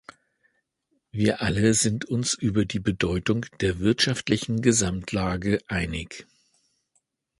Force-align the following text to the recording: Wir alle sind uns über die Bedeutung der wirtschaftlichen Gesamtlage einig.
Wir 1.11 1.43
alle 1.43 1.75
sind 1.75 2.05
uns 2.05 2.33
über 2.33 2.65
die 2.65 2.79
Bedeutung 2.79 3.45
der 3.59 3.77
wirtschaftlichen 3.77 4.63
Gesamtlage 4.63 5.59
einig. 5.67 6.25